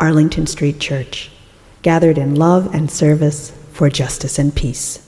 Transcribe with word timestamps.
Arlington 0.00 0.46
Street 0.46 0.80
Church, 0.80 1.30
gathered 1.82 2.16
in 2.16 2.34
love 2.34 2.74
and 2.74 2.90
service 2.90 3.50
for 3.72 3.90
justice 3.90 4.38
and 4.38 4.54
peace. 4.54 5.06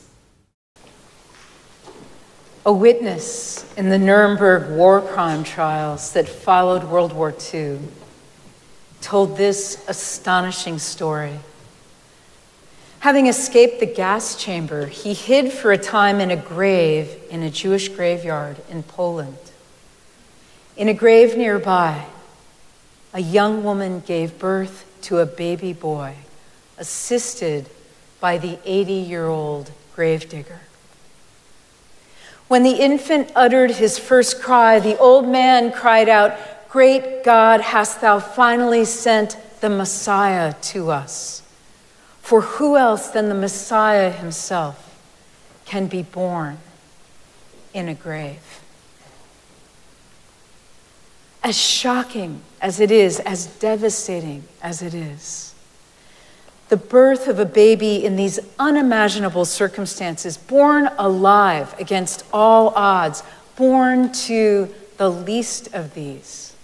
A 2.67 2.73
witness 2.73 3.65
in 3.77 3.89
the 3.89 3.99
Nuremberg 3.99 4.77
war 4.77 5.01
crime 5.01 5.45
trials 5.45 6.13
that 6.13 6.29
followed 6.29 6.85
World 6.85 7.15
War 7.15 7.35
II 7.53 7.79
told 9.01 9.37
this 9.37 9.83
astonishing 9.89 10.79
story. 10.79 11.41
Having 13.01 13.27
escaped 13.27 13.81
the 13.81 13.87
gas 13.87 14.37
chamber, 14.37 14.87
he 14.87 15.15
hid 15.15 15.51
for 15.51 15.73
a 15.73 15.79
time 15.79 16.21
in 16.21 16.31
a 16.31 16.37
grave 16.37 17.17
in 17.31 17.43
a 17.43 17.51
Jewish 17.51 17.89
graveyard 17.89 18.59
in 18.71 18.85
Poland. 18.85 19.39
In 20.77 20.87
a 20.89 20.95
grave 20.95 21.37
nearby, 21.37 22.07
a 23.13 23.21
young 23.21 23.63
woman 23.63 24.01
gave 24.01 24.39
birth 24.39 24.85
to 25.03 25.19
a 25.19 25.27
baby 25.27 25.73
boy, 25.73 26.17
assisted 26.79 27.69
by 28.21 28.39
the 28.39 28.59
80 28.65 28.93
year 28.93 29.27
old 29.27 29.71
gravedigger. 29.95 30.61
When 32.49 32.63
the 32.63 32.81
infant 32.81 33.33
uttered 33.35 33.73
his 33.73 33.99
first 33.99 34.41
cry, 34.41 34.79
the 34.79 34.99
old 34.99 35.29
man 35.29 35.73
cried 35.73 36.09
out, 36.09 36.37
Great 36.69 37.23
God, 37.25 37.61
hast 37.61 38.01
thou 38.01 38.19
finally 38.19 38.85
sent 38.85 39.37
the 39.61 39.69
Messiah 39.69 40.55
to 40.63 40.91
us? 40.91 41.43
For 42.21 42.41
who 42.41 42.77
else 42.77 43.09
than 43.09 43.29
the 43.29 43.35
Messiah 43.35 44.11
himself 44.11 44.99
can 45.65 45.87
be 45.87 46.03
born 46.03 46.59
in 47.75 47.89
a 47.89 47.95
grave? 47.95 48.62
As 51.43 51.59
shocking 51.59 52.41
as 52.61 52.81
it 52.81 52.91
is, 52.91 53.19
as 53.21 53.47
devastating 53.47 54.45
as 54.63 54.83
it 54.83 54.95
is. 54.95 55.55
The 56.69 56.77
birth 56.77 57.29
of 57.29 57.39
a 57.39 57.45
baby 57.45 58.05
in 58.05 58.17
these 58.17 58.39
unimaginable 58.59 59.45
circumstances, 59.45 60.37
born 60.37 60.89
alive 60.99 61.75
against 61.79 62.25
all 62.33 62.69
odds, 62.71 63.23
born 63.57 64.13
to 64.13 64.73
the 64.97 65.11
least 65.11 65.75
of 65.75 65.95
these, 65.95 66.55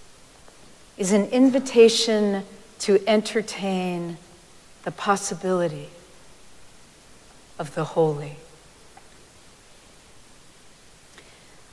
is 0.97 1.13
an 1.13 1.27
invitation 1.27 2.45
to 2.81 3.03
entertain 3.07 4.17
the 4.85 4.93
possibility 4.93 5.89
of 7.59 7.75
the 7.75 7.85
holy. 7.85 8.37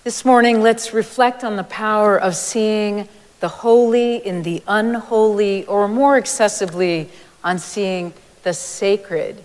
This 0.06 0.24
morning, 0.24 0.62
let's 0.62 0.94
reflect 0.94 1.44
on 1.44 1.56
the 1.56 1.64
power 1.64 2.16
of 2.16 2.36
seeing 2.36 3.10
the 3.40 3.48
holy 3.48 4.18
in 4.18 4.44
the 4.44 4.62
unholy, 4.68 5.66
or 5.66 5.88
more 5.88 6.16
excessively, 6.16 7.10
on 7.44 7.58
seeing 7.58 8.14
the 8.44 8.54
sacred 8.54 9.44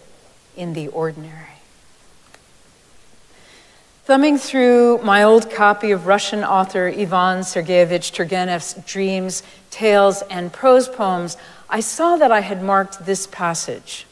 in 0.58 0.74
the 0.74 0.88
ordinary. 0.88 1.62
Thumbing 4.04 4.36
through 4.36 4.98
my 4.98 5.22
old 5.22 5.50
copy 5.50 5.92
of 5.92 6.06
Russian 6.06 6.44
author 6.44 6.88
Ivan 6.88 7.40
Sergeyevich 7.40 8.12
Turgenev's 8.12 8.74
Dreams, 8.84 9.42
Tales, 9.70 10.20
and 10.28 10.52
Prose 10.52 10.90
Poems, 10.90 11.38
I 11.70 11.80
saw 11.80 12.16
that 12.18 12.30
I 12.30 12.40
had 12.40 12.62
marked 12.62 13.06
this 13.06 13.26
passage. 13.26 14.04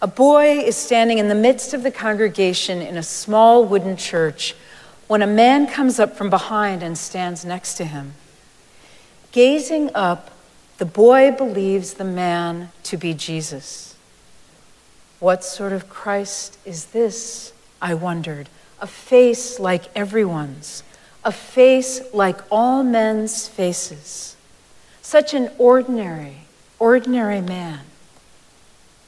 A 0.00 0.06
boy 0.06 0.60
is 0.60 0.76
standing 0.76 1.18
in 1.18 1.26
the 1.26 1.34
midst 1.34 1.74
of 1.74 1.82
the 1.82 1.90
congregation 1.90 2.80
in 2.80 2.96
a 2.96 3.02
small 3.02 3.64
wooden 3.64 3.96
church 3.96 4.54
when 5.10 5.22
a 5.22 5.26
man 5.26 5.66
comes 5.66 5.98
up 5.98 6.14
from 6.14 6.30
behind 6.30 6.84
and 6.84 6.96
stands 6.96 7.44
next 7.44 7.74
to 7.74 7.84
him. 7.84 8.14
Gazing 9.32 9.90
up, 9.92 10.30
the 10.78 10.84
boy 10.84 11.32
believes 11.32 11.94
the 11.94 12.04
man 12.04 12.70
to 12.84 12.96
be 12.96 13.12
Jesus. 13.12 13.96
What 15.18 15.42
sort 15.42 15.72
of 15.72 15.88
Christ 15.88 16.58
is 16.64 16.84
this? 16.84 17.52
I 17.82 17.92
wondered. 17.92 18.48
A 18.80 18.86
face 18.86 19.58
like 19.58 19.90
everyone's, 19.96 20.84
a 21.24 21.32
face 21.32 22.00
like 22.14 22.38
all 22.48 22.84
men's 22.84 23.48
faces. 23.48 24.36
Such 25.02 25.34
an 25.34 25.50
ordinary, 25.58 26.42
ordinary 26.78 27.40
man. 27.40 27.80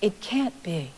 It 0.01 0.21
can't 0.21 0.65
be 0.65 0.91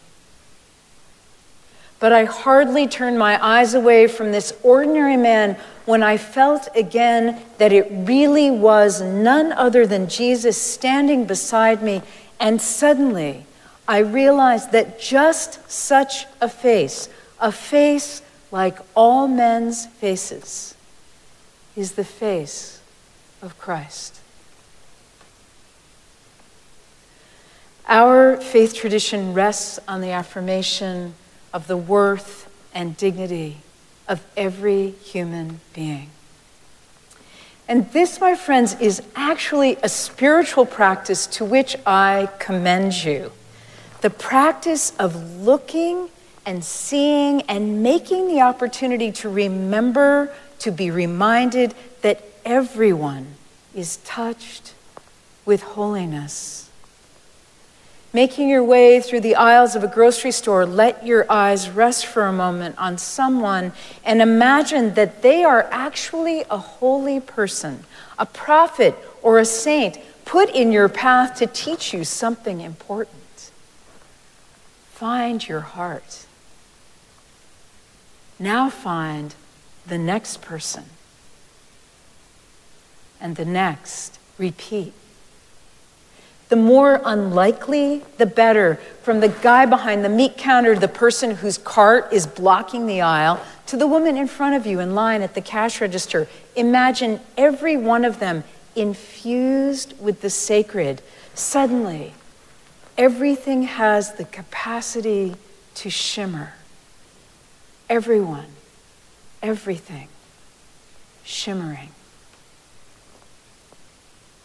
but 2.04 2.12
I 2.12 2.26
hardly 2.26 2.86
turned 2.86 3.18
my 3.18 3.42
eyes 3.42 3.72
away 3.72 4.08
from 4.08 4.30
this 4.30 4.52
ordinary 4.62 5.16
man 5.16 5.56
when 5.86 6.02
I 6.02 6.18
felt 6.18 6.68
again 6.76 7.40
that 7.56 7.72
it 7.72 7.88
really 7.90 8.50
was 8.50 9.00
none 9.00 9.52
other 9.52 9.86
than 9.86 10.06
Jesus 10.10 10.60
standing 10.60 11.24
beside 11.24 11.82
me. 11.82 12.02
And 12.38 12.60
suddenly 12.60 13.46
I 13.88 14.00
realized 14.00 14.70
that 14.72 15.00
just 15.00 15.70
such 15.70 16.26
a 16.42 16.48
face, 16.50 17.08
a 17.40 17.50
face 17.50 18.20
like 18.52 18.80
all 18.94 19.26
men's 19.26 19.86
faces, 19.86 20.74
is 21.74 21.92
the 21.92 22.04
face 22.04 22.82
of 23.40 23.58
Christ. 23.58 24.20
Our 27.88 28.36
faith 28.36 28.74
tradition 28.74 29.32
rests 29.32 29.80
on 29.88 30.02
the 30.02 30.10
affirmation 30.10 31.14
of 31.54 31.68
the 31.68 31.76
worth 31.76 32.50
and 32.74 32.96
dignity 32.96 33.58
of 34.08 34.22
every 34.36 34.90
human 34.90 35.60
being. 35.72 36.10
And 37.66 37.90
this, 37.92 38.20
my 38.20 38.34
friends, 38.34 38.78
is 38.80 39.00
actually 39.16 39.78
a 39.82 39.88
spiritual 39.88 40.66
practice 40.66 41.26
to 41.28 41.44
which 41.44 41.76
I 41.86 42.28
commend 42.38 43.04
you. 43.04 43.32
The 44.02 44.10
practice 44.10 44.92
of 44.98 45.40
looking 45.40 46.10
and 46.44 46.62
seeing 46.62 47.40
and 47.42 47.82
making 47.82 48.28
the 48.28 48.42
opportunity 48.42 49.10
to 49.12 49.30
remember, 49.30 50.34
to 50.58 50.70
be 50.70 50.90
reminded 50.90 51.72
that 52.02 52.22
everyone 52.44 53.28
is 53.74 53.96
touched 53.98 54.74
with 55.46 55.62
holiness 55.62 56.68
Making 58.14 58.48
your 58.48 58.62
way 58.62 59.00
through 59.00 59.22
the 59.22 59.34
aisles 59.34 59.74
of 59.74 59.82
a 59.82 59.88
grocery 59.88 60.30
store, 60.30 60.64
let 60.64 61.04
your 61.04 61.26
eyes 61.28 61.68
rest 61.68 62.06
for 62.06 62.26
a 62.26 62.32
moment 62.32 62.76
on 62.78 62.96
someone 62.96 63.72
and 64.04 64.22
imagine 64.22 64.94
that 64.94 65.20
they 65.20 65.42
are 65.42 65.66
actually 65.72 66.44
a 66.48 66.56
holy 66.56 67.18
person, 67.18 67.82
a 68.16 68.24
prophet 68.24 68.94
or 69.20 69.40
a 69.40 69.44
saint 69.44 69.98
put 70.24 70.48
in 70.50 70.70
your 70.70 70.88
path 70.88 71.36
to 71.38 71.46
teach 71.48 71.92
you 71.92 72.04
something 72.04 72.60
important. 72.60 73.50
Find 74.92 75.46
your 75.48 75.60
heart. 75.60 76.26
Now 78.38 78.70
find 78.70 79.34
the 79.84 79.98
next 79.98 80.40
person 80.40 80.84
and 83.20 83.34
the 83.34 83.44
next. 83.44 84.20
Repeat 84.38 84.92
the 86.54 86.60
more 86.60 87.00
unlikely, 87.04 88.00
the 88.18 88.26
better. 88.26 88.76
From 89.02 89.18
the 89.18 89.28
guy 89.28 89.66
behind 89.66 90.04
the 90.04 90.08
meat 90.08 90.36
counter, 90.36 90.76
the 90.76 90.86
person 90.86 91.32
whose 91.32 91.58
cart 91.58 92.12
is 92.12 92.28
blocking 92.28 92.86
the 92.86 93.00
aisle, 93.00 93.44
to 93.66 93.76
the 93.76 93.88
woman 93.88 94.16
in 94.16 94.28
front 94.28 94.54
of 94.54 94.64
you 94.64 94.78
in 94.78 94.94
line 94.94 95.20
at 95.20 95.34
the 95.34 95.40
cash 95.40 95.80
register. 95.80 96.28
Imagine 96.54 97.18
every 97.36 97.76
one 97.76 98.04
of 98.04 98.20
them 98.20 98.44
infused 98.76 100.00
with 100.00 100.20
the 100.20 100.30
sacred. 100.30 101.02
Suddenly, 101.34 102.14
everything 102.96 103.64
has 103.64 104.14
the 104.14 104.24
capacity 104.24 105.34
to 105.74 105.90
shimmer. 105.90 106.52
Everyone, 107.90 108.46
everything 109.42 110.06
shimmering. 111.24 111.93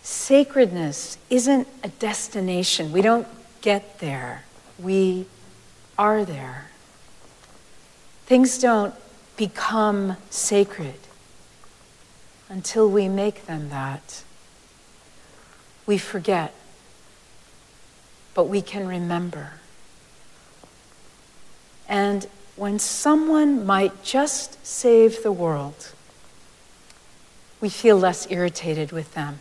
Sacredness 0.01 1.17
isn't 1.29 1.67
a 1.83 1.89
destination. 1.89 2.91
We 2.91 3.01
don't 3.01 3.27
get 3.61 3.99
there, 3.99 4.43
we 4.77 5.25
are 5.97 6.23
there. 6.25 6.67
Things 8.25 8.57
don't 8.57 8.93
become 9.37 10.17
sacred 10.29 10.99
until 12.47 12.89
we 12.89 13.07
make 13.07 13.45
them 13.45 13.69
that. 13.69 14.23
We 15.85 15.97
forget 15.97 16.53
but 18.39 18.45
we 18.45 18.61
can 18.61 18.87
remember. 18.87 19.51
And 21.89 22.25
when 22.55 22.79
someone 22.79 23.65
might 23.65 24.01
just 24.01 24.65
save 24.65 25.23
the 25.23 25.31
world, 25.33 25.91
we 27.59 27.67
feel 27.67 27.97
less 27.97 28.31
irritated 28.31 28.93
with 28.93 29.13
them. 29.13 29.39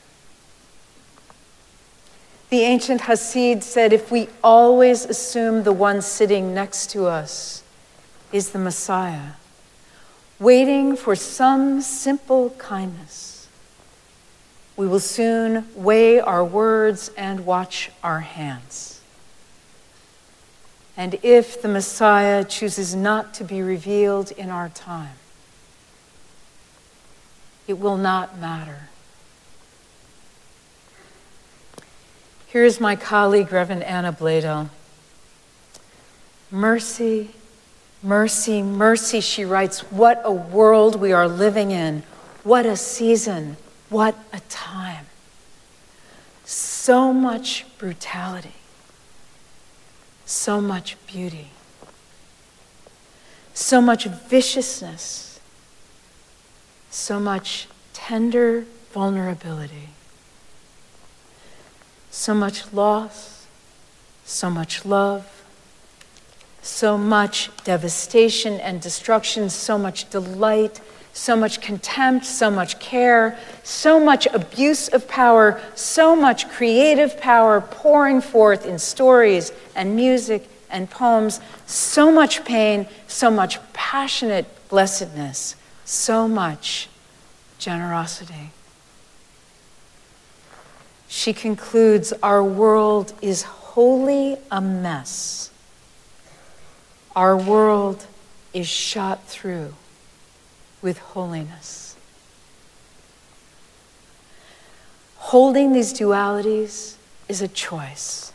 The 2.51 2.63
ancient 2.63 3.03
Hasid 3.03 3.63
said 3.63 3.93
if 3.93 4.11
we 4.11 4.29
always 4.43 5.05
assume 5.05 5.65
the 5.65 5.73
one 5.73 6.01
sitting 6.01 6.55
next 6.55 6.91
to 6.91 7.07
us 7.07 7.63
is 8.33 8.51
the 8.51 8.59
Messiah, 8.59 9.33
waiting 10.39 10.97
for 10.97 11.15
some 11.15 11.83
simple 11.83 12.51
kindness, 12.51 13.49
we 14.77 14.87
will 14.87 15.01
soon 15.01 15.69
weigh 15.75 16.21
our 16.21 16.45
words 16.45 17.11
and 17.19 17.45
watch 17.45 17.91
our 18.03 18.21
hands. 18.21 19.03
And 20.97 21.19
if 21.23 21.61
the 21.61 21.69
Messiah 21.69 22.45
chooses 22.45 22.95
not 22.95 23.35
to 23.35 23.45
be 23.45 23.61
revealed 23.61 24.31
in 24.33 24.49
our 24.49 24.69
time, 24.71 25.17
it 27.67 27.79
will 27.79 27.99
not 27.99 28.39
matter. 28.39 28.88
Here's 32.49 32.81
my 32.81 32.97
colleague, 32.97 33.53
Reverend 33.53 33.83
Anna 33.83 34.11
Blaedel. 34.11 34.71
Mercy, 36.51 37.33
mercy, 38.03 38.63
mercy, 38.63 39.21
she 39.21 39.45
writes. 39.45 39.81
What 39.93 40.23
a 40.25 40.33
world 40.33 40.97
we 40.97 41.13
are 41.13 41.29
living 41.29 41.73
in. 41.73 42.05
What 42.45 42.65
a 42.65 42.75
season. 42.75 43.59
What 43.91 44.15
a 44.33 44.41
time. 44.49 45.05
So 46.47 47.13
much 47.13 47.67
brutality. 47.77 48.55
So 50.25 50.59
much 50.63 50.97
beauty. 51.07 51.51
So 53.53 53.83
much 53.83 54.07
viciousness. 54.07 55.39
So 56.89 57.21
much 57.21 57.69
tender 57.93 58.65
vulnerability 58.95 59.91
so 62.11 62.35
much 62.35 62.73
loss, 62.73 63.47
so 64.25 64.51
much 64.51 64.85
love, 64.85 65.39
so 66.63 66.99
much 66.99 67.51
devastation 67.65 68.55
and 68.61 68.81
destruction, 68.81 69.49
so 69.49 69.79
much 69.79 70.11
delight, 70.11 70.81
so 71.13 71.35
much 71.35 71.61
contempt, 71.61 72.25
so 72.25 72.51
much 72.51 72.79
care, 72.79 73.39
so 73.63 73.99
much 73.99 74.27
abuse 74.27 74.89
of 74.89 75.09
power, 75.09 75.61
so 75.75 76.15
much 76.15 76.49
creative 76.49 77.19
power 77.21 77.61
pouring 77.61 78.21
forth 78.21 78.67
in 78.67 78.79
stories 78.79 79.53
and 79.75 79.97
music 79.97 80.49
and 80.71 80.89
poems, 80.91 81.41
so 81.67 82.13
much 82.13 82.45
pain, 82.45 82.87
so 83.07 83.31
much 83.31 83.59
passionate 83.73 84.47
blessedness, 84.69 85.57
so 85.85 86.29
much 86.29 86.89
generosity. 87.59 88.51
She 91.09 91.33
concludes 91.33 92.13
Our 92.23 92.45
world 92.45 93.15
is 93.23 93.43
wholly 93.43 94.37
a 94.51 94.61
mess. 94.61 95.51
Our 97.17 97.37
world 97.37 98.07
is 98.53 98.69
shot 98.69 99.25
through 99.25 99.75
with 100.83 100.99
holiness. 100.99 101.97
Holding 105.17 105.73
these 105.73 105.93
dualities 105.93 106.95
is 107.29 107.43
a 107.43 107.49
choice, 107.49 108.33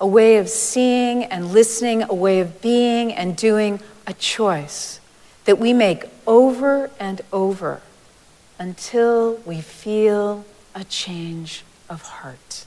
a 0.00 0.06
way 0.06 0.36
of 0.36 0.48
seeing 0.48 1.24
and 1.24 1.52
listening, 1.52 2.02
a 2.02 2.14
way 2.14 2.40
of 2.40 2.60
being 2.60 3.12
and 3.12 3.36
doing, 3.36 3.80
a 4.06 4.12
choice 4.12 5.00
that 5.44 5.58
we 5.58 5.72
make 5.72 6.04
over 6.26 6.90
and 7.00 7.20
over 7.32 7.80
until 8.58 9.36
we 9.46 9.60
feel 9.60 10.44
a 10.76 10.84
change 10.84 11.64
of 11.88 12.02
heart. 12.02 12.66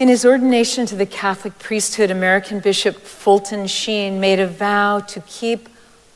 In 0.00 0.08
his 0.08 0.26
ordination 0.26 0.84
to 0.86 0.96
the 0.96 1.06
Catholic 1.06 1.56
priesthood, 1.60 2.10
American 2.10 2.58
Bishop 2.58 2.96
Fulton 2.96 3.68
Sheen 3.68 4.18
made 4.18 4.40
a 4.40 4.48
vow 4.48 4.98
to 4.98 5.20
keep 5.20 5.68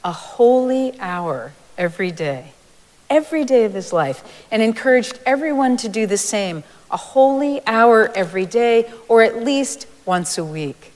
a 0.02 0.10
holy 0.10 0.98
hour 0.98 1.52
every 1.78 2.10
day, 2.10 2.52
every 3.08 3.44
day 3.44 3.64
of 3.64 3.74
his 3.74 3.92
life, 3.92 4.44
and 4.50 4.60
encouraged 4.60 5.20
everyone 5.24 5.76
to 5.76 5.88
do 5.88 6.06
the 6.06 6.18
same 6.18 6.64
a 6.90 6.96
holy 6.96 7.64
hour 7.66 8.10
every 8.14 8.46
day, 8.46 8.90
or 9.08 9.22
at 9.22 9.44
least 9.44 9.86
once 10.04 10.38
a 10.38 10.44
week. 10.44 10.92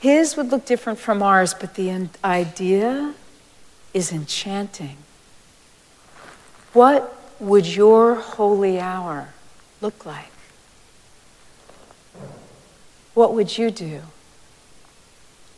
His 0.00 0.36
would 0.36 0.50
look 0.50 0.66
different 0.66 1.00
from 1.00 1.22
ours, 1.22 1.54
but 1.54 1.74
the 1.74 2.08
idea 2.24 3.14
is 3.92 4.12
enchanting. 4.12 4.96
What 6.72 7.14
would 7.40 7.66
your 7.66 8.16
holy 8.16 8.78
hour 8.78 9.28
look 9.80 10.04
like? 10.04 10.30
What 13.14 13.34
would 13.34 13.58
you 13.58 13.70
do 13.70 14.02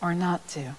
or 0.01 0.15
not 0.15 0.47
do? 0.49 0.75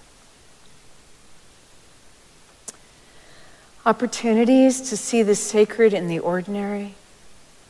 Opportunities 3.84 4.80
to 4.90 4.96
see 4.96 5.22
the 5.22 5.34
sacred 5.34 5.92
in 5.92 6.06
the 6.06 6.18
ordinary 6.18 6.94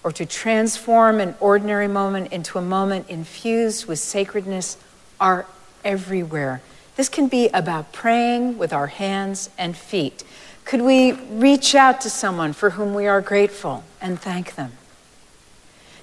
or 0.05 0.12
to 0.12 0.26
transform 0.26 1.20
an 1.20 1.35
ordinary 1.41 1.88
moment 1.88 2.32
into 2.32 2.58
a 2.58 2.62
moment 2.62 3.08
infused 3.08 3.87
with 3.87 3.99
sacredness 3.99 4.76
are 5.20 5.47
everywhere. 5.85 6.61
This 6.97 7.08
can 7.08 7.29
be 7.29 7.49
about 7.49 7.93
praying 7.93 8.58
with 8.58 8.73
our 8.73 8.88
hands 8.88 9.49
and 9.56 9.76
feet. 9.76 10.25
Could 10.64 10.82
we 10.82 11.12
reach 11.12 11.75
out 11.75 12.00
to 12.03 12.11
someone 12.11 12.53
for 12.53 12.70
whom 12.70 12.94
we 12.94 13.06
are 13.06 13.20
grateful 13.20 13.85
and 14.00 14.20
thank 14.20 14.55
them? 14.55 14.73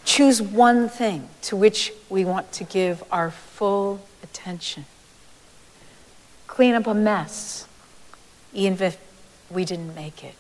Choose 0.06 0.42
one 0.42 0.90
thing 0.90 1.30
to 1.44 1.56
which 1.56 1.94
we 2.10 2.26
want 2.26 2.52
to 2.54 2.64
give 2.64 3.04
our 3.12 3.32
full 3.32 4.02
attention. 4.24 4.86
Clean 6.48 6.74
up 6.74 6.88
a 6.88 6.94
mess, 6.94 7.68
even 8.54 8.88
if 8.88 8.98
we 9.50 9.66
didn't 9.66 9.96
make 9.96 10.24
it. 10.24 10.36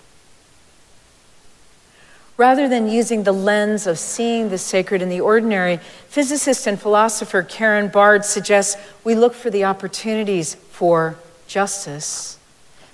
Rather 2.35 2.69
than 2.69 2.87
using 2.87 3.23
the 3.23 3.33
lens 3.33 3.85
of 3.85 3.99
seeing 3.99 4.49
the 4.49 4.57
sacred 4.57 5.01
in 5.01 5.09
the 5.09 5.19
ordinary, 5.19 5.77
physicist 6.07 6.65
and 6.67 6.79
philosopher 6.79 7.43
Karen 7.43 7.89
Barad 7.89 8.23
suggests 8.23 8.81
we 9.03 9.13
look 9.13 9.33
for 9.33 9.49
the 9.49 9.65
opportunities 9.65 10.55
for 10.55 11.17
justice 11.47 12.38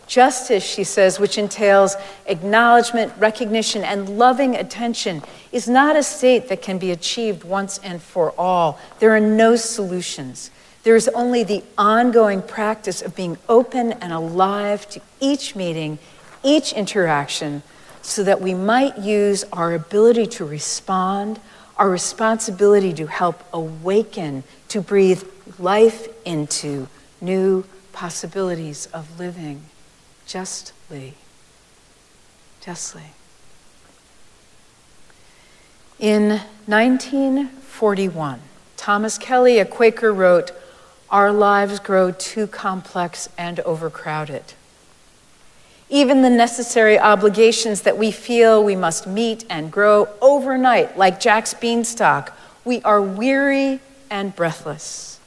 Justice, 0.07 0.63
she 0.63 0.83
says, 0.83 1.19
which 1.19 1.37
entails 1.37 1.95
acknowledgement, 2.27 3.11
recognition, 3.17 3.83
and 3.83 4.17
loving 4.17 4.55
attention, 4.55 5.23
is 5.51 5.67
not 5.67 5.95
a 5.95 6.03
state 6.03 6.47
that 6.49 6.61
can 6.61 6.77
be 6.77 6.91
achieved 6.91 7.43
once 7.43 7.79
and 7.79 8.01
for 8.01 8.33
all. 8.37 8.79
There 8.99 9.15
are 9.15 9.19
no 9.19 9.55
solutions. 9.55 10.51
There 10.83 10.95
is 10.95 11.07
only 11.09 11.43
the 11.43 11.63
ongoing 11.77 12.43
practice 12.43 13.01
of 13.01 13.15
being 13.15 13.37
open 13.49 13.93
and 13.93 14.13
alive 14.13 14.87
to 14.89 15.01
each 15.19 15.55
meeting, 15.55 15.97
each 16.43 16.73
interaction, 16.73 17.63
so 18.03 18.23
that 18.23 18.39
we 18.39 18.53
might 18.53 18.99
use 18.99 19.43
our 19.51 19.73
ability 19.73 20.27
to 20.27 20.45
respond, 20.45 21.39
our 21.77 21.89
responsibility 21.89 22.93
to 22.93 23.07
help 23.07 23.43
awaken, 23.51 24.43
to 24.67 24.81
breathe 24.81 25.23
life 25.57 26.07
into 26.23 26.87
new 27.19 27.65
possibilities 27.91 28.85
of 28.87 29.19
living 29.19 29.63
justly. 30.25 31.13
Justly. 32.61 33.11
In 35.99 36.41
1941, 36.65 38.39
Thomas 38.75 39.17
Kelly, 39.17 39.59
a 39.59 39.65
Quaker, 39.65 40.13
wrote, 40.13 40.51
Our 41.09 41.31
lives 41.31 41.79
grow 41.79 42.11
too 42.11 42.47
complex 42.47 43.29
and 43.37 43.59
overcrowded. 43.61 44.43
Even 45.87 46.21
the 46.23 46.29
necessary 46.29 46.99
obligations 46.99 47.83
that 47.83 47.97
we 47.97 48.11
feel 48.11 48.63
we 48.63 48.75
must 48.75 49.05
meet 49.07 49.45
and 49.49 49.71
grow 49.71 50.09
overnight, 50.19 50.97
like 50.97 51.19
Jack's 51.19 51.53
beanstalk, 51.53 52.35
we 52.65 52.81
are 52.81 53.01
weary 53.01 53.79
and 54.09 54.35
breathless. 54.35 55.19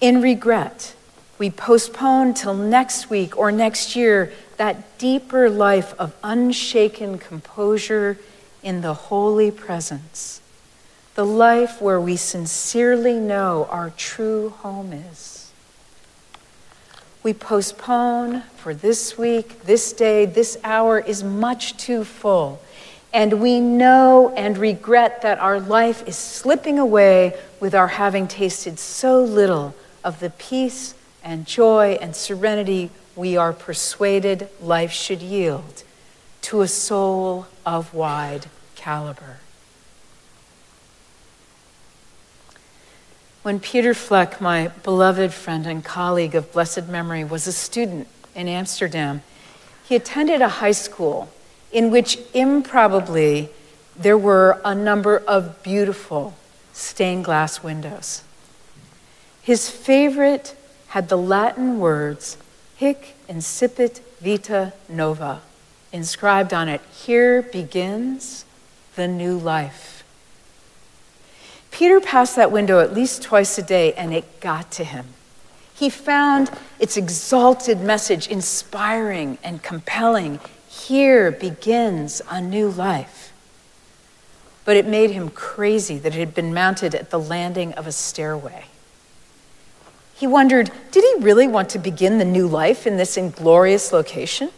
In 0.00 0.20
regret, 0.20 0.95
we 1.38 1.50
postpone 1.50 2.34
till 2.34 2.54
next 2.54 3.10
week 3.10 3.36
or 3.36 3.52
next 3.52 3.94
year 3.94 4.32
that 4.56 4.98
deeper 4.98 5.50
life 5.50 5.94
of 5.98 6.14
unshaken 6.22 7.18
composure 7.18 8.18
in 8.62 8.80
the 8.80 8.94
holy 8.94 9.50
presence, 9.50 10.40
the 11.14 11.24
life 11.24 11.80
where 11.80 12.00
we 12.00 12.16
sincerely 12.16 13.14
know 13.14 13.66
our 13.70 13.90
true 13.90 14.50
home 14.50 14.92
is. 14.92 15.50
We 17.22 17.34
postpone 17.34 18.42
for 18.56 18.72
this 18.72 19.18
week, 19.18 19.62
this 19.64 19.92
day, 19.92 20.26
this 20.26 20.56
hour 20.64 20.98
is 20.98 21.22
much 21.22 21.76
too 21.76 22.04
full. 22.04 22.60
and 23.12 23.40
we 23.40 23.60
know 23.60 24.30
and 24.36 24.58
regret 24.58 25.22
that 25.22 25.38
our 25.38 25.58
life 25.58 26.06
is 26.06 26.16
slipping 26.16 26.78
away 26.78 27.32
with 27.60 27.74
our 27.74 27.88
having 27.88 28.28
tasted 28.28 28.78
so 28.78 29.22
little 29.22 29.74
of 30.04 30.20
the 30.20 30.28
peace 30.28 30.92
and 31.26 31.44
joy 31.44 31.98
and 32.00 32.14
serenity 32.14 32.88
we 33.16 33.36
are 33.36 33.52
persuaded 33.52 34.48
life 34.62 34.92
should 34.92 35.20
yield 35.20 35.82
to 36.40 36.60
a 36.60 36.68
soul 36.68 37.48
of 37.66 37.92
wide 37.92 38.46
caliber. 38.76 39.38
When 43.42 43.58
Peter 43.58 43.92
Fleck, 43.92 44.40
my 44.40 44.68
beloved 44.84 45.32
friend 45.32 45.66
and 45.66 45.84
colleague 45.84 46.36
of 46.36 46.52
blessed 46.52 46.86
memory, 46.86 47.24
was 47.24 47.48
a 47.48 47.52
student 47.52 48.06
in 48.36 48.46
Amsterdam, 48.46 49.22
he 49.84 49.96
attended 49.96 50.40
a 50.40 50.48
high 50.48 50.72
school 50.72 51.28
in 51.72 51.90
which 51.90 52.18
improbably 52.34 53.48
there 53.96 54.18
were 54.18 54.60
a 54.64 54.76
number 54.76 55.18
of 55.18 55.60
beautiful 55.64 56.34
stained 56.72 57.24
glass 57.24 57.64
windows. 57.64 58.22
His 59.42 59.70
favorite 59.70 60.55
had 60.88 61.08
the 61.08 61.18
Latin 61.18 61.78
words 61.78 62.36
hic 62.76 63.16
incipit 63.28 64.00
vita 64.20 64.72
nova 64.88 65.40
inscribed 65.92 66.52
on 66.52 66.68
it. 66.68 66.80
Here 66.92 67.42
begins 67.42 68.44
the 68.94 69.08
new 69.08 69.38
life. 69.38 70.04
Peter 71.70 72.00
passed 72.00 72.36
that 72.36 72.52
window 72.52 72.80
at 72.80 72.94
least 72.94 73.22
twice 73.22 73.58
a 73.58 73.62
day, 73.62 73.92
and 73.94 74.14
it 74.14 74.40
got 74.40 74.70
to 74.72 74.84
him. 74.84 75.06
He 75.74 75.90
found 75.90 76.50
its 76.78 76.96
exalted 76.96 77.80
message 77.80 78.28
inspiring 78.28 79.36
and 79.44 79.62
compelling. 79.62 80.40
Here 80.68 81.30
begins 81.30 82.22
a 82.30 82.40
new 82.40 82.70
life. 82.70 83.32
But 84.64 84.76
it 84.76 84.86
made 84.86 85.10
him 85.10 85.28
crazy 85.28 85.98
that 85.98 86.14
it 86.14 86.18
had 86.18 86.34
been 86.34 86.54
mounted 86.54 86.94
at 86.94 87.10
the 87.10 87.18
landing 87.18 87.74
of 87.74 87.86
a 87.86 87.92
stairway. 87.92 88.64
He 90.16 90.26
wondered 90.26 90.70
did 90.90 91.04
he 91.04 91.22
really 91.22 91.46
want 91.46 91.68
to 91.70 91.78
begin 91.78 92.18
the 92.18 92.24
new 92.24 92.46
life 92.46 92.86
in 92.86 92.96
this 92.96 93.16
inglorious 93.16 93.92
location? 93.92 94.50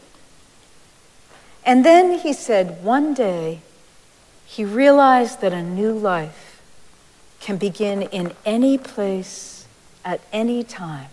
And 1.67 1.85
then 1.85 2.21
he 2.21 2.33
said, 2.33 2.83
one 2.83 3.13
day, 3.13 3.61
he 4.47 4.65
realized 4.65 5.41
that 5.41 5.53
a 5.53 5.63
new 5.63 5.93
life 5.93 6.63
can 7.41 7.57
begin 7.57 8.03
in 8.03 8.33
any 8.47 8.79
place 8.79 9.67
at 10.05 10.21
any 10.33 10.63
time, 10.63 11.11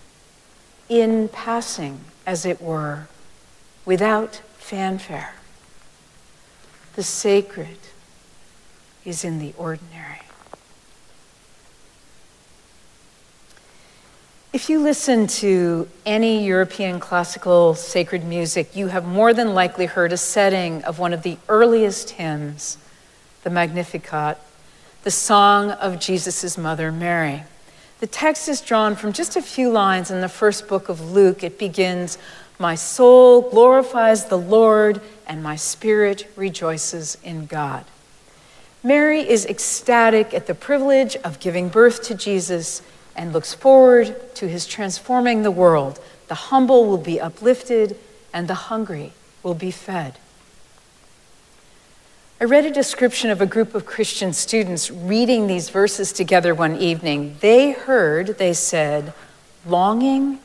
in 0.87 1.27
passing, 1.27 1.99
as 2.25 2.45
it 2.45 2.61
were, 2.61 3.07
without 3.83 4.41
fanfare. 4.57 5.33
The 6.95 7.03
sacred 7.03 7.77
is 9.03 9.25
in 9.25 9.39
the 9.39 9.53
ordinary. 9.57 10.24
If 14.55 14.69
you 14.69 14.79
listen 14.79 15.27
to 15.43 15.85
any 16.05 16.45
European 16.45 17.01
classical 17.01 17.75
sacred 17.75 18.23
music, 18.23 18.73
you 18.73 18.87
have 18.87 19.03
more 19.05 19.33
than 19.33 19.53
likely 19.53 19.85
heard 19.85 20.13
a 20.13 20.17
setting 20.17 20.81
of 20.85 20.97
one 20.97 21.11
of 21.11 21.23
the 21.23 21.37
earliest 21.49 22.11
hymns, 22.11 22.77
the 23.43 23.49
Magnificat 23.49 24.37
the 25.03 25.11
song 25.11 25.71
of 25.71 25.99
Jesus' 25.99 26.57
mother, 26.57 26.89
Mary. 26.89 27.43
The 27.99 28.07
text 28.07 28.47
is 28.47 28.61
drawn 28.61 28.95
from 28.95 29.11
just 29.11 29.35
a 29.35 29.41
few 29.41 29.69
lines 29.69 30.09
in 30.09 30.21
the 30.21 30.29
first 30.29 30.69
book 30.69 30.87
of 30.87 31.11
Luke. 31.11 31.43
It 31.43 31.59
begins, 31.59 32.17
My 32.57 32.75
soul 32.75 33.41
glorifies 33.41 34.27
the 34.27 34.37
Lord, 34.37 35.01
and 35.27 35.43
my 35.43 35.57
spirit 35.57 36.31
rejoices 36.37 37.17
in 37.25 37.45
God. 37.45 37.83
Mary 38.81 39.19
is 39.19 39.45
ecstatic 39.47 40.33
at 40.33 40.47
the 40.47 40.55
privilege 40.55 41.17
of 41.17 41.41
giving 41.41 41.67
birth 41.67 42.01
to 42.03 42.15
Jesus 42.15 42.81
and 43.15 43.33
looks 43.33 43.53
forward 43.53 44.15
to 44.35 44.47
his 44.47 44.65
transforming 44.65 45.43
the 45.43 45.51
world. 45.51 45.99
The 46.27 46.35
humble 46.35 46.85
will 46.85 46.97
be 46.97 47.19
uplifted, 47.19 47.97
and 48.33 48.47
the 48.47 48.53
hungry 48.53 49.13
will 49.43 49.53
be 49.53 49.71
fed. 49.71 50.17
I 52.39 52.43
read 52.43 52.65
a 52.65 52.71
description 52.71 53.29
of 53.29 53.39
a 53.41 53.45
group 53.45 53.73
of 53.75 53.85
Christian 53.85 54.33
students 54.33 54.91
reading 54.91 55.47
these 55.47 55.69
verses 55.69 56.11
together 56.11 56.53
one 56.53 56.75
evening. 56.75 57.37
They 57.39 57.71
heard, 57.71 58.37
they 58.37 58.53
said, 58.53 59.13
longing, 59.65 60.39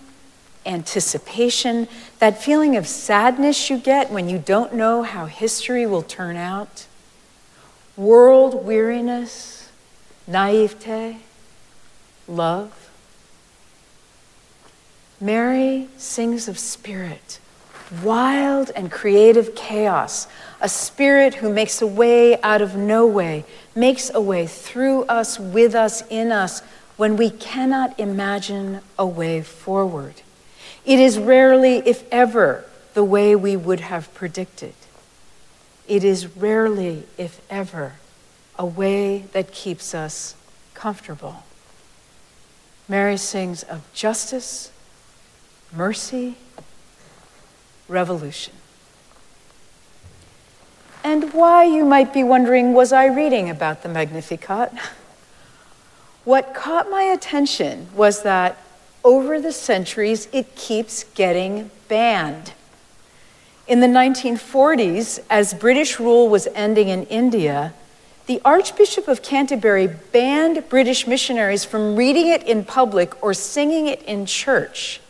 anticipation, 0.65 1.89
that 2.21 2.41
feeling 2.41 2.77
of 2.77 2.87
sadness 2.87 3.71
you 3.71 3.79
get 3.79 4.11
when 4.11 4.29
you 4.29 4.39
don't 4.39 4.75
know 4.75 5.03
how 5.03 5.27
history 5.27 5.85
will 5.85 6.03
turn 6.03 6.37
out, 6.37 6.87
world 7.97 8.65
weariness, 8.65 9.69
naivete, 10.29 11.17
love. 12.31 12.91
Mary 15.21 15.89
sings 15.99 16.49
of 16.49 16.59
spirit, 16.59 17.39
wild 18.03 18.71
and 18.75 18.91
creative 18.91 19.55
chaos 19.55 20.27
a 20.61 20.69
spirit 20.69 21.35
who 21.35 21.53
makes 21.53 21.81
a 21.81 21.87
way 21.87 22.41
out 22.43 22.61
of 22.61 22.77
no 22.77 23.07
way, 23.07 23.45
makes 23.75 24.11
a 24.13 24.21
way 24.21 24.47
through 24.47 25.05
us, 25.05 25.39
with 25.39 25.75
us, 25.75 26.03
in 26.09 26.31
us, 26.31 26.61
when 26.97 27.17
we 27.17 27.31
cannot 27.31 27.99
imagine 27.99 28.81
a 28.99 29.07
way 29.07 29.41
forward. 29.41 30.15
It 30.85 30.99
is 30.99 31.19
rarely, 31.19 31.77
if 31.79 32.05
ever, 32.13 32.65
the 32.95 33.05
way 33.05 33.35
we 33.35 33.57
would 33.57 33.81
have 33.81 34.13
predicted. 34.15 34.75
It 35.89 36.05
is 36.05 36.37
rarely, 36.37 37.05
if 37.17 37.41
ever, 37.49 37.95
a 38.59 38.67
way 38.67 39.25
that 39.33 39.53
keeps 39.53 39.95
us 39.95 40.35
comfortable. 40.75 41.45
Mary 42.91 43.17
sings 43.17 43.63
of 43.63 43.81
justice, 43.95 44.73
mercy, 45.73 46.35
revolution. 47.87 48.53
And 51.05 51.33
why, 51.33 51.63
you 51.63 51.85
might 51.85 52.13
be 52.13 52.25
wondering, 52.25 52.73
was 52.73 52.93
I 52.93 53.07
reading 53.07 53.49
about 53.49 53.85
the 53.85 53.89
Magnificat? 53.89 54.73
What 56.25 56.53
caught 56.53 56.91
my 56.91 57.03
attention 57.03 57.87
was 57.95 58.25
that 58.25 58.59
over 59.05 59.41
the 59.41 59.53
centuries, 59.53 60.27
it 60.33 60.57
keeps 60.57 61.05
getting 61.15 61.71
banned. 61.87 62.55
In 63.69 63.79
the 63.79 63.87
1940s, 63.87 65.23
as 65.31 65.55
British 65.55 66.01
rule 66.01 66.29
was 66.29 66.49
ending 66.57 66.89
in 66.89 67.05
India, 67.05 67.73
the 68.27 68.41
Archbishop 68.45 69.09
of 69.09 69.23
Canterbury 69.23 69.87
banned 69.87 70.69
British 70.69 71.07
missionaries 71.07 71.65
from 71.65 71.97
reading 71.97 72.29
it 72.29 72.43
in 72.45 72.65
public 72.65 73.21
or 73.23 73.35
singing 73.35 73.87
it 73.87 74.03
in 74.03 74.27
church. 74.27 75.01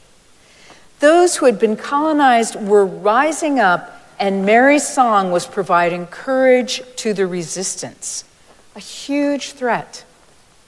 Those 1.00 1.37
who 1.37 1.47
had 1.47 1.59
been 1.59 1.76
colonized 1.76 2.57
were 2.57 2.87
rising 2.87 3.59
up 3.59 4.00
and 4.21 4.45
Mary's 4.45 4.87
song 4.87 5.33
was 5.33 5.47
providing 5.47 6.07
courage 6.07 6.83
to 6.97 7.14
the 7.14 7.26
resistance, 7.26 8.25
a 8.76 8.81
huge 8.81 9.52
threat 9.52 10.05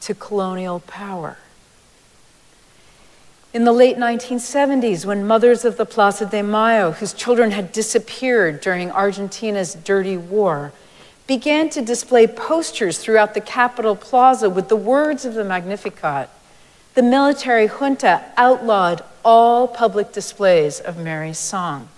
to 0.01 0.15
colonial 0.15 0.81
power. 0.81 1.37
In 3.53 3.65
the 3.65 3.73
late 3.73 3.99
1970s, 3.99 5.05
when 5.05 5.27
mothers 5.27 5.67
of 5.67 5.77
the 5.77 5.85
Plaza 5.85 6.25
de 6.25 6.43
Mayo, 6.43 6.93
whose 6.93 7.13
children 7.13 7.51
had 7.51 7.71
disappeared 7.73 8.63
during 8.63 8.91
Argentina's 8.91 9.75
dirty 9.75 10.17
war, 10.17 10.73
began 11.27 11.71
to 11.71 11.83
display 11.83 12.27
posters 12.27 12.99
throughout 12.99 13.35
the 13.35 13.41
capital 13.41 13.97
Plaza 13.97 14.51
with 14.51 14.69
the 14.69 14.77
words 14.77 15.25
of 15.25 15.35
the 15.35 15.45
Magnificat, 15.45 16.29
the 16.95 17.03
military 17.03 17.69
junta 17.69 18.23
outlawed 18.37 19.03
all 19.25 19.69
public 19.69 20.13
displays 20.13 20.81
of 20.81 20.99
Mary's 20.99 21.39
song. 21.39 21.89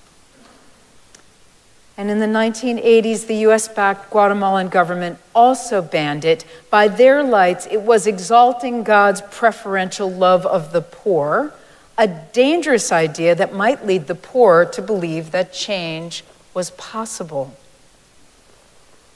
And 1.97 2.11
in 2.11 2.19
the 2.19 2.27
1980s, 2.27 3.27
the 3.27 3.37
US 3.49 3.69
backed 3.69 4.11
Guatemalan 4.11 4.69
government 4.69 5.19
also 5.35 5.81
banned 5.81 6.25
it. 6.25 6.45
By 6.69 6.89
their 6.89 7.23
lights, 7.23 7.67
it 7.71 7.83
was 7.83 8.07
exalting 8.07 8.83
God's 8.83 9.23
preferential 9.31 10.11
love 10.11 10.45
of 10.45 10.73
the 10.73 10.81
poor, 10.81 11.55
a 11.97 12.09
dangerous 12.09 12.91
idea 12.91 13.37
that 13.37 13.55
might 13.55 13.87
lead 13.87 14.09
the 14.09 14.17
poor 14.17 14.65
to 14.65 14.83
believe 14.83 15.31
that 15.31 15.53
change 15.53 16.25
was 16.53 16.71
possible. 16.71 17.57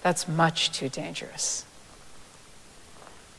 That's 0.03 0.29
much 0.29 0.73
too 0.73 0.89
dangerous. 0.89 1.65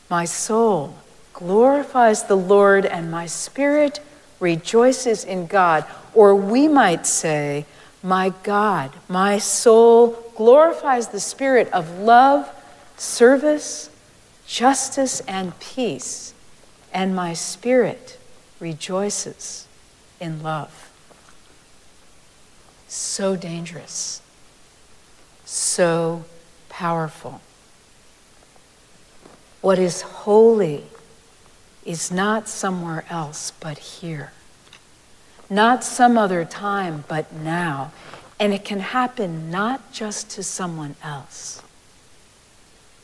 My 0.08 0.24
soul 0.24 0.96
glorifies 1.32 2.24
the 2.24 2.36
Lord, 2.36 2.84
and 2.84 3.10
my 3.10 3.26
spirit 3.26 4.00
rejoices 4.40 5.24
in 5.24 5.46
God. 5.46 5.84
Or 6.14 6.34
we 6.34 6.68
might 6.68 7.06
say, 7.06 7.66
my 8.02 8.32
God, 8.42 8.92
my 9.08 9.38
soul 9.38 10.32
glorifies 10.36 11.08
the 11.08 11.20
spirit 11.20 11.70
of 11.72 11.98
love, 11.98 12.50
service, 12.96 13.90
justice, 14.46 15.20
and 15.20 15.58
peace, 15.60 16.34
and 16.92 17.14
my 17.14 17.32
spirit 17.32 18.18
rejoices 18.58 19.68
in 20.18 20.42
love. 20.42 20.90
So 22.88 23.36
dangerous, 23.36 24.20
so 25.44 26.24
powerful. 26.80 27.42
What 29.60 29.78
is 29.78 30.00
holy 30.00 30.84
is 31.84 32.10
not 32.10 32.48
somewhere 32.48 33.04
else 33.10 33.52
but 33.60 33.76
here. 34.00 34.32
Not 35.50 35.84
some 35.84 36.16
other 36.16 36.46
time 36.46 37.04
but 37.06 37.34
now. 37.34 37.92
And 38.38 38.54
it 38.54 38.64
can 38.64 38.80
happen 38.80 39.50
not 39.50 39.92
just 39.92 40.30
to 40.30 40.42
someone 40.42 40.96
else, 41.04 41.60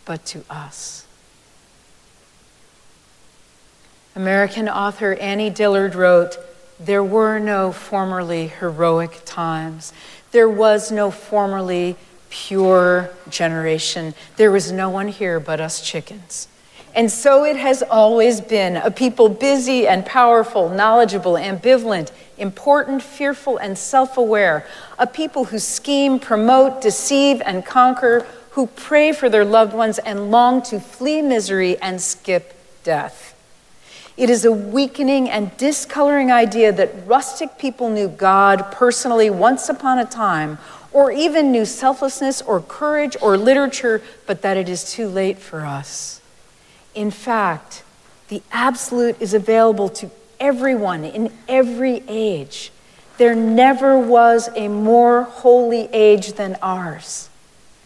but 0.07 0.25
to 0.25 0.43
us. 0.49 1.07
American 4.15 4.71
author 4.71 5.17
Annie 5.17 5.51
Dillard 5.51 5.95
wrote, 5.95 6.39
There 6.81 7.05
were 7.05 7.39
no 7.39 7.73
formerly 7.73 8.47
heroic 8.47 9.21
times. 9.27 9.93
There 10.31 10.49
was 10.49 10.91
no 10.91 11.11
formerly 11.11 11.97
pure 12.45 13.11
generation. 13.31 14.15
There 14.37 14.51
was 14.51 14.71
no 14.71 14.91
one 14.91 15.09
here 15.09 15.41
but 15.41 15.61
us 15.61 15.81
chickens. 15.81 16.49
And 16.95 17.11
so 17.11 17.45
it 17.45 17.57
has 17.57 17.83
always 17.83 18.41
been 18.41 18.77
a 18.77 18.91
people 18.91 19.29
busy 19.29 19.87
and 19.87 20.05
powerful, 20.05 20.69
knowledgeable, 20.69 21.35
ambivalent, 21.35 22.11
important, 22.39 23.03
fearful, 23.03 23.59
and 23.59 23.77
self 23.77 24.17
aware. 24.17 24.67
A 24.99 25.07
people 25.07 25.47
who 25.47 25.59
scheme, 25.59 26.19
promote, 26.19 26.81
deceive, 26.81 27.43
and 27.45 27.65
conquer, 27.65 28.27
who 28.51 28.67
pray 28.69 29.13
for 29.13 29.29
their 29.29 29.45
loved 29.45 29.75
ones 29.75 29.99
and 29.99 30.31
long 30.31 30.63
to 30.63 30.81
flee 30.81 31.21
misery 31.21 31.77
and 31.79 32.01
skip 32.01 32.55
death. 32.83 33.35
It 34.17 34.31
is 34.31 34.47
a 34.47 34.53
weakening 34.53 35.29
and 35.29 35.55
discoloring 35.59 36.33
idea 36.33 36.73
that 36.73 37.07
rustic 37.07 37.59
people 37.59 37.91
knew 37.91 38.09
God 38.09 38.73
personally 38.73 39.29
once 39.29 39.69
upon 39.69 39.99
a 39.99 40.07
time, 40.07 40.57
or 40.97 41.13
even 41.13 41.53
knew 41.53 41.67
selflessness 41.67 42.41
or 42.41 42.59
courage 42.59 43.19
or 43.21 43.37
literature, 43.37 44.01
but 44.25 44.41
that 44.41 44.57
it 44.57 44.67
is 44.67 44.91
too 44.91 45.07
late 45.07 45.37
for 45.37 45.61
us. 45.61 46.23
In 46.95 47.11
fact, 47.11 47.85
the 48.29 48.43
absolute 48.51 49.21
is 49.21 49.35
available 49.35 49.91
to 49.91 50.11
everyone 50.41 51.05
in 51.05 51.31
every 51.49 52.03
age. 52.09 52.73
There 53.19 53.35
never 53.35 53.99
was 53.99 54.49
a 54.57 54.69
more 54.69 55.25
holy 55.25 55.91
age 55.93 56.33
than 56.33 56.57
ours, 56.63 57.29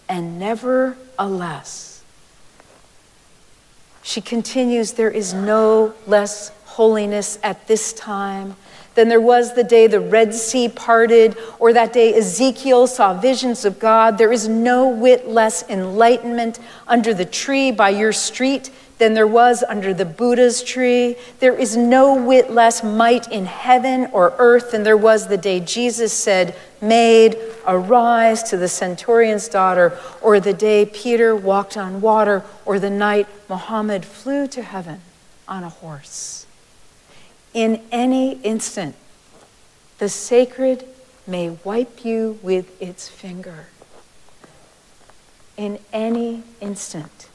and 0.09 0.38
never 0.38 0.97
a 1.19 1.29
less. 1.29 2.05
She 4.05 4.21
continues, 4.21 4.93
There 4.93 5.11
is 5.11 5.35
no 5.35 5.95
less 6.07 6.52
holiness 6.64 7.40
at 7.43 7.67
this 7.67 7.93
time 7.93 8.55
than 9.00 9.09
there 9.09 9.19
was 9.19 9.54
the 9.54 9.64
day 9.64 9.87
the 9.87 9.99
Red 9.99 10.35
Sea 10.35 10.69
parted, 10.69 11.35
or 11.59 11.73
that 11.73 11.95
day 11.95 12.12
Ezekiel 12.12 12.87
saw 12.87 13.19
visions 13.19 13.64
of 13.64 13.78
God. 13.78 14.19
There 14.19 14.30
is 14.30 14.47
no 14.47 14.90
whit 14.90 15.26
less 15.26 15.66
enlightenment 15.71 16.59
under 16.87 17.14
the 17.14 17.25
tree 17.25 17.71
by 17.71 17.88
your 17.88 18.12
street 18.12 18.71
than 18.99 19.14
there 19.14 19.26
was 19.26 19.62
under 19.62 19.95
the 19.95 20.04
Buddha's 20.04 20.62
tree. 20.62 21.16
There 21.38 21.54
is 21.54 21.78
no 21.78 22.12
whit 22.12 22.50
less 22.50 22.85
might 22.85 23.33
in 23.33 23.47
heaven 23.47 24.09
or 24.12 24.35
earth 24.37 24.73
than 24.73 24.83
there 24.83 24.99
was 24.99 25.28
the 25.28 25.38
day 25.38 25.61
Jesus 25.61 26.12
said, 26.12 26.54
Maid, 26.83 27.38
arise 27.66 28.42
to 28.50 28.59
the 28.59 28.69
centurion's 28.69 29.49
daughter, 29.49 29.99
or 30.21 30.40
the 30.40 30.52
day 30.52 30.85
Peter 30.85 31.35
walked 31.35 31.78
on 31.78 32.02
water, 32.02 32.45
or 32.66 32.78
the 32.78 32.90
night 32.90 33.26
Muhammad 33.49 34.04
flew 34.04 34.47
to 34.49 34.61
heaven 34.61 35.00
on 35.49 35.64
a 35.64 35.71
horse. 35.71 36.45
In 37.52 37.83
any 37.90 38.33
instant, 38.42 38.95
the 39.99 40.09
sacred 40.09 40.87
may 41.26 41.50
wipe 41.64 42.04
you 42.04 42.38
with 42.42 42.80
its 42.80 43.09
finger. 43.09 43.66
In 45.57 45.78
any 45.92 46.42
instant, 46.61 47.28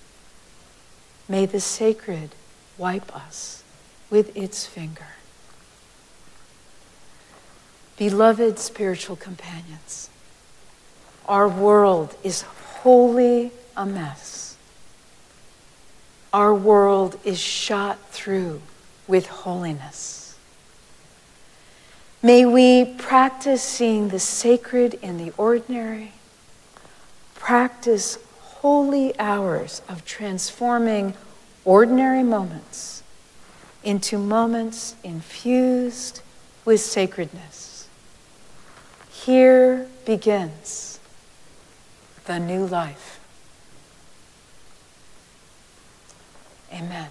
May 1.28 1.46
the 1.46 1.60
sacred 1.60 2.36
wipe 2.78 3.16
us 3.16 3.64
with 4.10 4.36
its 4.38 4.66
finger. 4.66 5.08
Beloved 7.98 8.60
spiritual 8.60 9.16
companions, 9.16 10.10
our 11.28 11.48
world 11.48 12.16
is 12.24 12.42
wholly 12.42 13.52
a 13.76 13.86
mess. 13.86 14.58
Our 16.32 16.54
world 16.54 17.18
is 17.24 17.40
shot 17.40 17.98
through 18.10 18.62
with 19.08 19.28
holiness. 19.28 20.38
May 22.22 22.46
we 22.46 22.86
practice 22.86 23.62
seeing 23.62 24.10
the 24.10 24.20
sacred 24.20 24.96
in 24.96 25.18
the 25.18 25.32
ordinary, 25.38 26.14
practice 27.36 28.18
holy 28.40 29.18
hours 29.20 29.84
of 29.88 30.06
transforming 30.06 31.14
ordinary 31.66 32.24
moments 32.24 33.04
into 33.84 34.18
moments 34.18 34.96
infused 35.04 36.22
with 36.66 36.82
sacredness. 36.82 37.88
Here 39.12 39.88
begins 40.06 41.00
the 42.26 42.40
new 42.40 42.66
life. 42.66 43.20
Amen. 46.74 47.10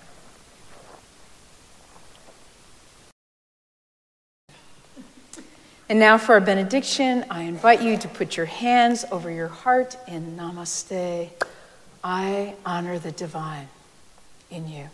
And 5.88 5.98
now 5.98 6.16
for 6.16 6.32
our 6.34 6.40
benediction, 6.40 7.26
I 7.30 7.42
invite 7.42 7.82
you 7.82 7.98
to 7.98 8.08
put 8.08 8.36
your 8.36 8.46
hands 8.46 9.04
over 9.10 9.30
your 9.30 9.48
heart 9.48 9.98
in 10.08 10.36
namaste. 10.36 11.30
I 12.02 12.54
honor 12.64 12.98
the 12.98 13.12
divine 13.12 13.68
in 14.50 14.68
you. 14.68 14.88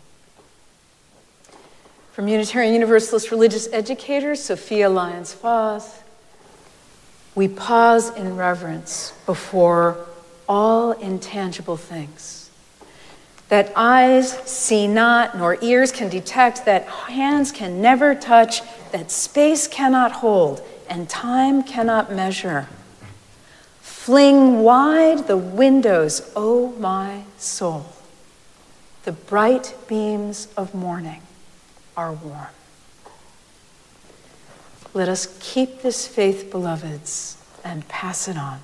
From 2.11 2.27
Unitarian 2.27 2.73
Universalist 2.73 3.31
religious 3.31 3.71
educator 3.71 4.35
Sophia 4.35 4.89
Lyons 4.89 5.33
Fahs, 5.33 5.99
we 7.35 7.47
pause 7.47 8.13
in 8.17 8.35
reverence 8.35 9.13
before 9.25 10.05
all 10.49 10.91
intangible 10.91 11.77
things 11.77 12.41
that 13.51 13.69
eyes 13.75 14.31
see 14.49 14.87
not, 14.87 15.37
nor 15.37 15.57
ears 15.61 15.91
can 15.91 16.07
detect, 16.07 16.63
that 16.63 16.85
hands 16.85 17.51
can 17.51 17.81
never 17.81 18.15
touch, 18.15 18.61
that 18.93 19.11
space 19.11 19.67
cannot 19.67 20.13
hold, 20.13 20.61
and 20.91 21.07
time 21.07 21.63
cannot 21.63 22.11
measure. 22.11 22.67
Fling 23.79 24.61
wide 24.61 25.25
the 25.25 25.37
windows, 25.37 26.29
O 26.35 26.65
oh 26.65 26.79
my 26.79 27.23
soul. 27.37 27.93
The 29.05 29.13
bright 29.13 29.73
beams 29.87 30.49
of 30.57 30.75
morning 30.75 31.21
are 31.95 32.11
warm. 32.11 32.49
Let 34.93 35.07
us 35.07 35.37
keep 35.39 35.81
this 35.81 36.05
faith, 36.05 36.51
beloveds, 36.51 37.41
and 37.63 37.87
pass 37.87 38.27
it 38.27 38.37
on. 38.37 38.59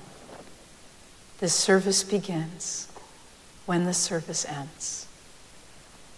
The 1.38 1.48
service 1.48 2.04
begins 2.04 2.88
when 3.64 3.84
the 3.84 3.94
service 3.94 4.44
ends. 4.44 5.06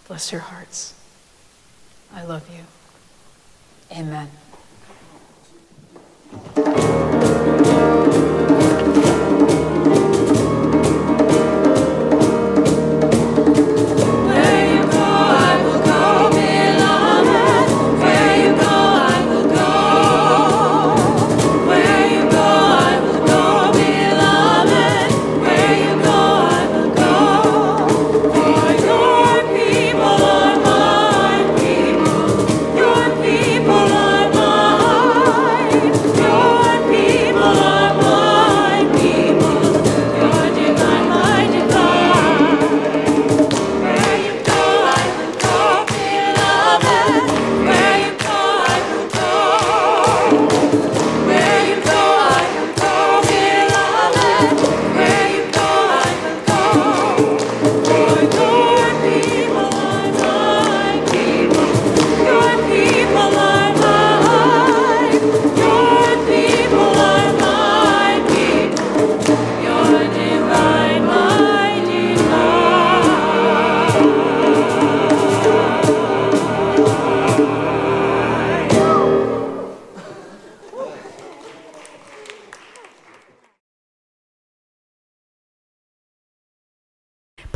Bless 0.09 0.33
your 0.33 0.41
hearts. 0.41 0.93
I 2.13 2.25
love 2.25 2.49
you. 2.49 2.65
Amen. 3.97 4.29